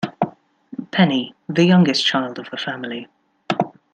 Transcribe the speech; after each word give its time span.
Penny: 0.89 1.35
The 1.47 1.63
youngest 1.63 2.03
child 2.03 2.39
of 2.39 2.49
the 2.49 2.57
family. 2.57 3.07